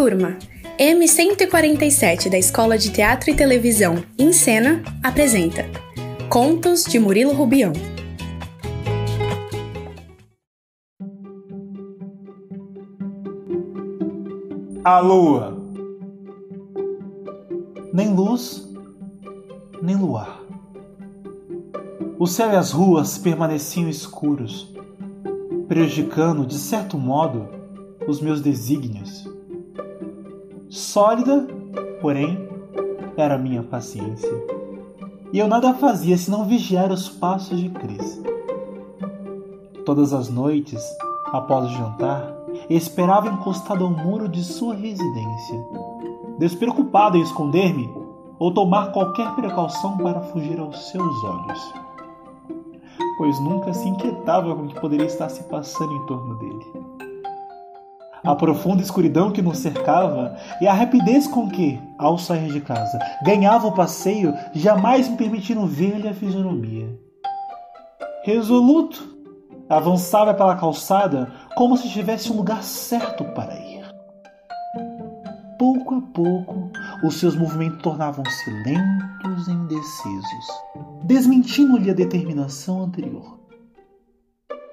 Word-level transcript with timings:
Turma, 0.00 0.38
M147 0.78 2.30
da 2.30 2.38
Escola 2.38 2.78
de 2.78 2.92
Teatro 2.92 3.30
e 3.30 3.34
Televisão 3.34 3.96
em 4.16 4.32
Cena 4.32 4.80
apresenta 5.02 5.66
Contos 6.28 6.84
de 6.84 7.00
Murilo 7.00 7.32
Rubião. 7.32 7.72
A 14.84 15.00
lua. 15.00 15.60
Nem 17.92 18.14
luz, 18.14 18.72
nem 19.82 19.96
luar. 19.96 20.40
O 22.20 22.26
céu 22.28 22.52
e 22.52 22.56
as 22.56 22.70
ruas 22.70 23.18
permaneciam 23.18 23.88
escuros, 23.88 24.72
prejudicando, 25.66 26.46
de 26.46 26.54
certo 26.54 26.96
modo, 26.96 27.48
os 28.06 28.20
meus 28.20 28.40
desígnios. 28.40 29.37
Sólida, 30.70 31.46
porém, 31.98 32.46
era 33.16 33.36
a 33.36 33.38
minha 33.38 33.62
paciência. 33.62 34.30
E 35.32 35.38
eu 35.38 35.48
nada 35.48 35.72
fazia 35.72 36.16
senão 36.18 36.44
vigiar 36.44 36.92
os 36.92 37.08
passos 37.08 37.58
de 37.58 37.70
Cris. 37.70 38.22
Todas 39.86 40.12
as 40.12 40.28
noites, 40.28 40.82
após 41.32 41.64
o 41.64 41.68
jantar, 41.70 42.34
esperava 42.68 43.28
encostado 43.28 43.82
ao 43.82 43.90
muro 43.90 44.28
de 44.28 44.44
sua 44.44 44.74
residência, 44.74 45.58
despreocupado 46.38 47.16
em 47.16 47.22
esconder-me 47.22 47.90
ou 48.38 48.52
tomar 48.52 48.92
qualquer 48.92 49.34
precaução 49.36 49.96
para 49.96 50.20
fugir 50.20 50.60
aos 50.60 50.90
seus 50.90 51.24
olhos, 51.24 51.74
pois 53.16 53.40
nunca 53.40 53.72
se 53.72 53.88
inquietava 53.88 54.54
com 54.54 54.64
o 54.64 54.68
que 54.68 54.78
poderia 54.78 55.06
estar 55.06 55.30
se 55.30 55.42
passando 55.44 55.94
em 55.94 56.06
torno 56.06 56.34
dele 56.36 56.97
a 58.28 58.36
profunda 58.36 58.82
escuridão 58.82 59.32
que 59.32 59.40
nos 59.40 59.56
cercava 59.56 60.36
e 60.60 60.68
a 60.68 60.72
rapidez 60.74 61.26
com 61.26 61.48
que, 61.48 61.80
ao 61.96 62.18
sair 62.18 62.52
de 62.52 62.60
casa, 62.60 62.98
ganhava 63.24 63.66
o 63.66 63.72
passeio, 63.72 64.34
jamais 64.52 65.08
me 65.08 65.16
permitiram 65.16 65.66
ver-lhe 65.66 66.06
a 66.06 66.12
fisionomia. 66.12 66.94
Resoluto, 68.24 69.16
avançava 69.66 70.34
pela 70.34 70.56
calçada 70.56 71.32
como 71.56 71.74
se 71.78 71.88
tivesse 71.88 72.30
um 72.30 72.36
lugar 72.36 72.62
certo 72.62 73.24
para 73.32 73.54
ir. 73.54 73.82
Pouco 75.58 75.94
a 75.94 76.00
pouco, 76.12 76.70
os 77.02 77.18
seus 77.18 77.34
movimentos 77.34 77.80
tornavam-se 77.80 78.50
lentos 78.62 79.48
e 79.48 79.52
indecisos, 79.52 80.46
desmentindo-lhe 81.02 81.90
a 81.90 81.94
determinação 81.94 82.82
anterior. 82.82 83.38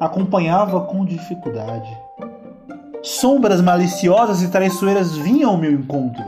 Acompanhava 0.00 0.80
com 0.80 1.04
dificuldade 1.04 2.05
Sombras 3.02 3.60
maliciosas 3.60 4.42
e 4.42 4.48
traiçoeiras 4.48 5.16
vinham 5.16 5.50
ao 5.50 5.56
meu 5.56 5.72
encontro, 5.72 6.24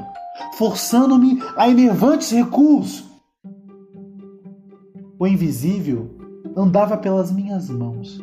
forçando-me 0.56 1.42
a 1.56 1.68
enervantes 1.68 2.30
recuos. 2.30 3.04
O 5.18 5.26
invisível 5.26 6.10
andava 6.56 6.96
pelas 6.96 7.32
minhas 7.32 7.68
mãos, 7.68 8.20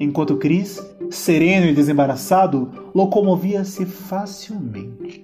enquanto 0.00 0.36
Cris, 0.36 0.80
sereno 1.10 1.66
e 1.66 1.74
desembaraçado, 1.74 2.70
locomovia-se 2.94 3.84
facilmente. 3.84 5.22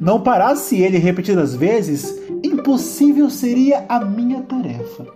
Não 0.00 0.20
parasse 0.20 0.80
ele 0.80 0.98
repetidas 0.98 1.54
vezes, 1.54 2.20
impossível 2.42 3.28
seria 3.28 3.84
a 3.88 4.04
minha 4.04 4.42
tarefa. 4.42 5.06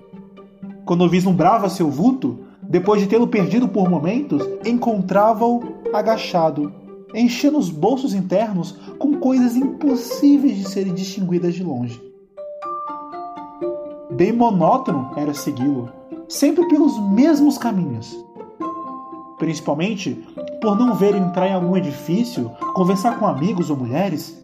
Quando 0.85 1.09
vislumbrava 1.09 1.69
seu 1.69 1.91
vulto, 1.91 2.39
depois 2.63 3.01
de 3.01 3.09
tê-lo 3.09 3.27
perdido 3.27 3.69
por 3.69 3.89
momentos, 3.89 4.43
encontrava-o 4.65 5.76
agachado, 5.93 6.73
enchendo 7.15 7.59
os 7.59 7.71
bolsos 7.71 8.15
internos 8.15 8.73
com 8.99 9.19
coisas 9.19 9.57
impossíveis 9.57 10.57
de 10.57 10.69
serem 10.69 10.95
distinguidas 10.95 11.55
de 11.55 11.63
longe. 11.63 12.01
Bem 14.11 14.33
monótono 14.33 15.11
era 15.17 15.35
segui-lo, 15.35 15.91
sempre 16.29 16.67
pelos 16.69 16.99
mesmos 17.11 17.59
caminhos. 17.59 18.17
Principalmente 19.39 20.15
por 20.61 20.77
não 20.77 20.95
ver 20.95 21.15
entrar 21.15 21.49
em 21.49 21.55
algum 21.55 21.77
edifício, 21.77 22.51
conversar 22.75 23.19
com 23.19 23.27
amigos 23.27 23.69
ou 23.69 23.77
mulheres, 23.77 24.43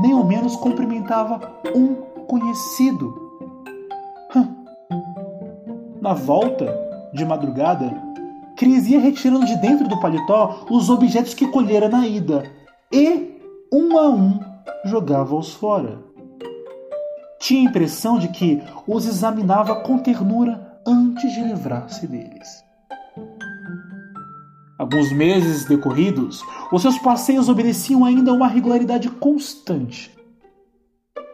nem 0.00 0.12
ao 0.12 0.24
menos 0.24 0.56
cumprimentava 0.56 1.40
um 1.74 1.94
conhecido. 2.26 3.30
Na 6.00 6.14
volta, 6.14 6.74
de 7.12 7.24
madrugada, 7.24 7.92
Cris 8.60 8.86
ia 8.88 9.00
retirando 9.00 9.46
de 9.46 9.56
dentro 9.56 9.88
do 9.88 9.98
paletó 9.98 10.66
os 10.68 10.90
objetos 10.90 11.32
que 11.32 11.48
colhera 11.48 11.88
na 11.88 12.06
ida 12.06 12.42
e, 12.92 13.40
um 13.72 13.96
a 13.96 14.10
um, 14.10 14.38
jogava-os 14.84 15.54
fora. 15.54 15.98
Tinha 17.40 17.62
a 17.62 17.70
impressão 17.70 18.18
de 18.18 18.28
que 18.28 18.62
os 18.86 19.06
examinava 19.06 19.76
com 19.76 19.96
ternura 19.96 20.78
antes 20.86 21.32
de 21.32 21.42
livrar-se 21.42 22.06
deles. 22.06 22.62
Alguns 24.78 25.10
meses 25.10 25.64
decorridos, 25.64 26.42
os 26.70 26.82
seus 26.82 26.98
passeios 26.98 27.48
obedeciam 27.48 28.04
ainda 28.04 28.30
a 28.30 28.34
uma 28.34 28.46
regularidade 28.46 29.08
constante. 29.08 30.14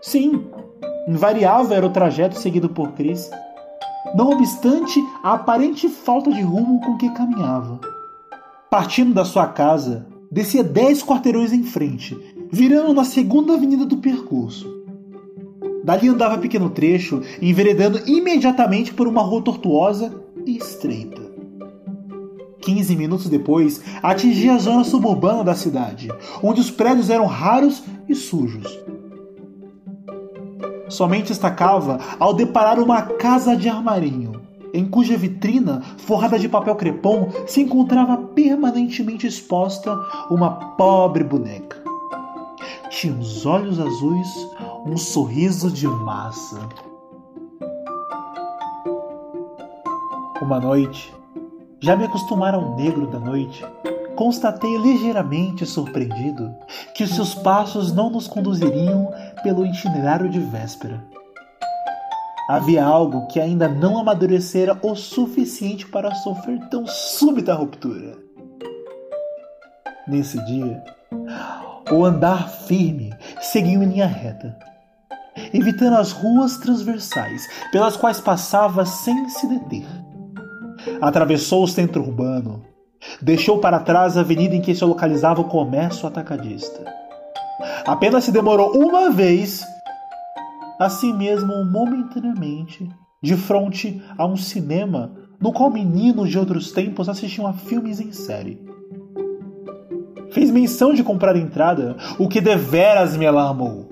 Sim, 0.00 0.47
invariável 1.08 1.76
era 1.76 1.87
o 1.87 1.91
trajeto 1.91 2.38
seguido 2.38 2.69
por 2.69 2.93
Cris 2.93 3.28
não 4.15 4.31
obstante 4.31 5.03
a 5.22 5.34
aparente 5.34 5.89
falta 5.89 6.31
de 6.31 6.41
rumo 6.43 6.81
com 6.81 6.97
que 6.97 7.11
caminhava. 7.11 7.81
Partindo 8.71 9.15
da 9.15 9.25
sua 9.25 9.47
casa, 9.47 10.06
descia 10.31 10.62
dez 10.62 11.03
quarteirões 11.03 11.53
em 11.53 11.62
frente, 11.62 12.17
virando 12.50 12.93
na 12.93 13.05
segunda 13.05 13.55
avenida 13.55 13.84
do 13.84 13.99
percurso. 13.99 14.75
Dali 15.84 16.09
andava 16.09 16.39
pequeno 16.39 16.69
trecho, 16.71 17.22
enveredando 17.41 18.00
imediatamente 18.06 18.93
por 18.93 19.06
uma 19.06 19.22
rua 19.22 19.43
tortuosa 19.43 20.12
e 20.44 20.56
estreita. 20.56 21.23
Quinze 22.61 22.97
minutos 22.97 23.28
depois, 23.28 23.81
atingia 24.03 24.55
a 24.55 24.59
zona 24.59 24.83
suburbana 24.83 25.44
da 25.44 25.55
cidade, 25.55 26.11
onde 26.43 26.61
os 26.61 26.71
prédios 26.71 27.11
eram 27.11 27.27
raros 27.27 27.84
e 28.09 28.15
sujos, 28.17 28.77
somente 30.89 31.29
destacava 31.29 31.99
ao 32.19 32.35
deparar 32.35 32.79
uma 32.79 33.03
casa 33.03 33.57
de 33.57 33.69
armarinho, 33.69 34.43
em 34.73 34.85
cuja 34.85 35.17
vitrina, 35.17 35.83
forrada 35.99 36.39
de 36.39 36.49
papel 36.49 36.75
crepom, 36.77 37.31
se 37.47 37.63
encontrava 37.63 38.17
permanentemente 38.17 39.27
exposta 39.27 39.99
uma 40.31 40.51
pobre 40.77 41.25
boneca. 41.25 41.83
Tinha 42.91 43.15
uns 43.15 43.47
olhos 43.47 43.81
azuis, 43.81 44.49
um 44.85 44.97
sorriso 44.97 45.71
de 45.71 45.87
massa. 45.87 46.59
Uma 50.41 50.61
noite, 50.61 51.15
já 51.81 51.97
me 51.97 52.05
acostumara 52.05 52.57
ao 52.57 52.77
negro 52.77 53.07
da 53.07 53.19
noite, 53.19 53.65
constatei 54.16 54.77
ligeiramente 54.78 55.65
surpreendido 55.65 56.53
que 56.94 57.04
os 57.04 57.15
seus 57.15 57.34
passos 57.34 57.93
não 57.93 58.10
nos 58.10 58.27
conduziriam 58.27 59.12
pelo 59.43 59.65
itinerário 59.65 60.28
de 60.28 60.41
véspera. 60.41 61.04
Havia 62.49 62.84
algo 62.84 63.26
que 63.26 63.38
ainda 63.38 63.69
não 63.69 63.99
amadurecera 63.99 64.78
o 64.82 64.94
suficiente 64.94 65.87
para 65.87 66.15
sofrer 66.15 66.59
tão 66.69 66.87
súbita 66.87 67.53
ruptura. 67.55 68.16
Nesse 70.06 70.43
dia, 70.44 70.82
o 71.91 72.05
andar 72.05 72.49
firme 72.49 73.12
seguiu 73.41 73.82
em 73.82 73.87
linha 73.87 74.06
reta, 74.06 74.56
evitando 75.53 75.97
as 75.97 76.12
ruas 76.12 76.56
transversais 76.56 77.49
pelas 77.72 77.97
quais 77.97 78.21
passava 78.21 78.87
sem 78.87 79.28
se 79.28 79.47
deter. 79.49 79.87
Atravessou 81.00 81.65
o 81.65 81.69
centro 81.69 82.03
urbano, 82.03 82.65
Deixou 83.21 83.59
para 83.59 83.81
trás 83.81 84.17
a 84.17 84.21
avenida 84.21 84.55
em 84.55 84.61
que 84.61 84.75
se 84.75 84.84
localizava 84.84 85.41
o 85.41 85.49
comércio 85.49 86.06
atacadista. 86.06 86.85
Apenas 87.87 88.25
se 88.25 88.32
demorou 88.32 88.76
uma 88.76 89.11
vez, 89.11 89.65
assim 90.79 91.12
mesmo 91.12 91.65
momentaneamente, 91.65 92.88
de 93.23 93.37
frente 93.37 94.03
a 94.17 94.26
um 94.26 94.37
cinema 94.37 95.12
no 95.41 95.53
qual 95.53 95.70
meninos 95.70 96.31
de 96.31 96.38
outros 96.38 96.73
tempos 96.73 97.09
assistiam 97.09 97.47
a 97.47 97.53
filmes 97.53 98.00
em 98.00 98.12
série. 98.12 98.61
Fez 100.31 100.50
menção 100.50 100.93
de 100.93 101.03
comprar 101.03 101.37
entrada, 101.37 101.97
o 102.19 102.29
que 102.29 102.41
deveras 102.41 103.17
me 103.17 103.26
alarmou. 103.26 103.88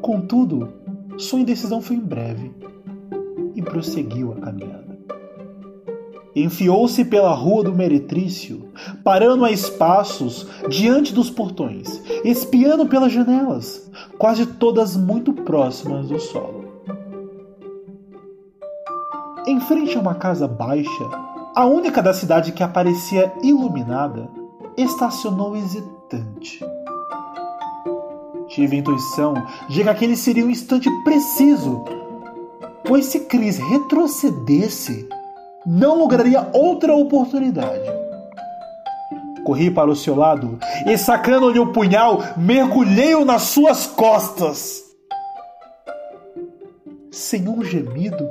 Contudo, 0.00 0.72
sua 1.16 1.40
indecisão 1.40 1.80
foi 1.80 1.96
em 1.96 2.00
breve 2.00 2.52
e 3.54 3.62
prosseguiu 3.62 4.32
a 4.32 4.36
caminhada. 4.36 4.91
Enfiou-se 6.34 7.04
pela 7.04 7.34
rua 7.34 7.64
do 7.64 7.74
Meretrício, 7.74 8.68
parando 9.04 9.44
a 9.44 9.50
espaços 9.50 10.46
diante 10.68 11.12
dos 11.12 11.28
portões, 11.28 12.00
espiando 12.24 12.86
pelas 12.86 13.12
janelas, 13.12 13.90
quase 14.16 14.46
todas 14.46 14.96
muito 14.96 15.32
próximas 15.32 16.08
do 16.08 16.18
solo. 16.18 16.64
Em 19.46 19.60
frente 19.60 19.96
a 19.96 20.00
uma 20.00 20.14
casa 20.14 20.48
baixa, 20.48 21.10
a 21.54 21.66
única 21.66 22.00
da 22.00 22.14
cidade 22.14 22.52
que 22.52 22.62
aparecia 22.62 23.30
iluminada, 23.42 24.30
estacionou 24.76 25.54
hesitante. 25.54 26.64
Tive 28.48 28.76
a 28.76 28.78
intuição 28.78 29.34
de 29.68 29.82
que 29.82 29.88
aquele 29.88 30.16
seria 30.16 30.46
o 30.46 30.50
instante 30.50 30.88
preciso, 31.04 31.84
pois 32.84 33.06
se 33.06 33.20
Cris 33.20 33.58
retrocedesse, 33.58 35.08
não 35.66 35.98
lograria 35.98 36.48
outra 36.52 36.94
oportunidade. 36.94 37.88
Corri 39.44 39.70
para 39.70 39.90
o 39.90 39.96
seu 39.96 40.14
lado 40.14 40.58
e, 40.86 40.96
sacando-lhe 40.96 41.58
o 41.58 41.72
punhal, 41.72 42.20
mergulhei-o 42.36 43.24
nas 43.24 43.42
suas 43.42 43.86
costas. 43.86 44.82
Sem 47.10 47.48
um 47.48 47.62
gemido, 47.62 48.28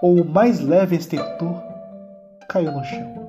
ou 0.00 0.20
o 0.20 0.24
mais 0.24 0.60
leve 0.60 0.96
estertor, 0.96 1.62
caiu 2.48 2.70
no 2.70 2.84
chão. 2.84 3.22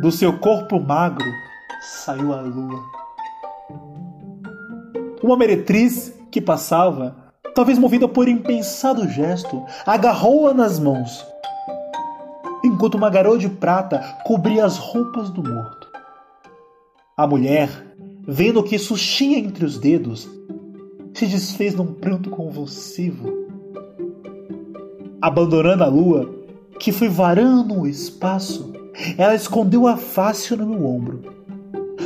Do 0.00 0.10
seu 0.10 0.38
corpo 0.38 0.80
magro 0.80 1.30
saiu 1.80 2.32
a 2.32 2.40
lua. 2.40 2.82
Uma 5.22 5.36
meretriz 5.36 6.12
que 6.30 6.40
passava, 6.40 7.14
talvez 7.54 7.78
movida 7.78 8.08
por 8.08 8.28
impensado 8.28 9.08
gesto, 9.08 9.64
agarrou-a 9.86 10.54
nas 10.54 10.78
mãos, 10.78 11.24
enquanto 12.64 12.94
uma 12.94 13.10
garoa 13.10 13.38
de 13.38 13.48
prata 13.48 14.00
cobria 14.24 14.64
as 14.64 14.76
roupas 14.76 15.30
do 15.30 15.42
morto. 15.42 15.88
A 17.16 17.26
mulher, 17.26 17.68
vendo 18.26 18.60
o 18.60 18.62
que 18.62 18.78
sustinha 18.78 19.38
entre 19.38 19.64
os 19.64 19.78
dedos, 19.78 20.28
se 21.14 21.26
desfez 21.26 21.74
num 21.74 21.92
pranto 21.92 22.30
convulsivo. 22.30 23.30
Abandonando 25.20 25.84
a 25.84 25.86
lua, 25.86 26.34
que 26.78 26.92
foi 26.92 27.08
varando 27.08 27.80
o 27.80 27.86
espaço, 27.86 28.72
ela 29.18 29.34
escondeu 29.34 29.86
a 29.86 29.96
face 29.96 30.56
no 30.56 30.66
meu 30.66 30.86
ombro. 30.86 31.22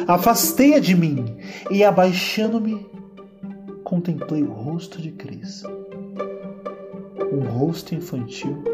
Afastei-a 0.09 0.81
de 0.81 0.97
mim 0.97 1.25
e, 1.71 1.85
abaixando-me, 1.85 2.85
contemplei 3.85 4.43
o 4.43 4.51
rosto 4.51 5.01
de 5.01 5.13
Cris. 5.13 5.63
Um 7.31 7.41
rosto 7.41 7.95
infantil, 7.95 8.65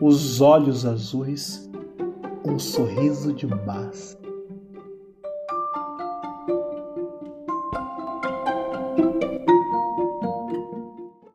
os 0.00 0.40
olhos 0.40 0.86
azuis, 0.86 1.68
um 2.46 2.58
sorriso 2.58 3.32
de 3.32 3.46
massa. 3.46 4.19